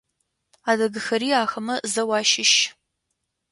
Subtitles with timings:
[0.69, 2.53] Адыгэхэри ахэмэ зэу ащыщ.